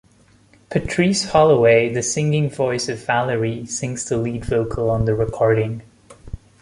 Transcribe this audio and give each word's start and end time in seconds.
Patrice 0.71 1.25
Holloway, 1.25 1.87
the 1.93 2.01
singing 2.01 2.49
voice 2.49 2.89
of 2.89 3.05
Valerie, 3.05 3.67
sings 3.67 4.03
the 4.05 4.17
lead 4.17 4.43
vocal 4.43 4.89
on 4.89 5.05
the 5.05 5.13
recording. 5.13 5.83